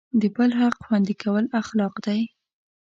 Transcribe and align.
د 0.21 0.23
بل 0.35 0.51
حق 0.59 0.75
خوندي 0.85 1.15
کول 1.23 1.45
اخلاق 1.61 1.93
دی. 2.05 2.21